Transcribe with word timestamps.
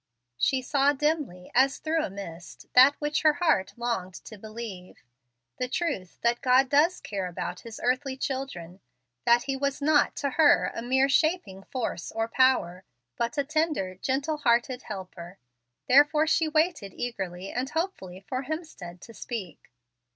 She 0.39 0.63
saw 0.63 0.93
dimly, 0.93 1.51
as 1.53 1.77
through 1.77 2.01
a 2.03 2.09
mist, 2.09 2.65
that 2.73 2.95
which 2.97 3.21
her 3.21 3.33
heart 3.33 3.71
longed 3.77 4.15
to 4.25 4.35
believe, 4.35 5.03
the 5.57 5.67
truth 5.67 6.17
that 6.21 6.41
God 6.41 6.69
does 6.69 6.99
care 7.01 7.27
about 7.27 7.59
His 7.59 7.79
earthly 7.83 8.17
children, 8.17 8.79
that 9.25 9.43
He 9.43 9.55
was 9.55 9.79
not 9.79 10.15
to 10.15 10.31
her 10.31 10.71
a 10.73 10.81
mere 10.81 11.07
shaping 11.07 11.61
force 11.61 12.11
or 12.11 12.27
power, 12.27 12.83
but 13.15 13.37
a 13.37 13.43
tender, 13.43 13.93
gentle 13.93 14.37
hearted 14.37 14.81
helper. 14.81 15.37
Therefore 15.87 16.25
she 16.25 16.47
waited 16.47 16.95
eagerly 16.95 17.51
and 17.51 17.69
hopefully 17.69 18.25
for 18.27 18.45
Hemstead 18.45 19.01
to 19.01 19.13
speak. 19.13 19.69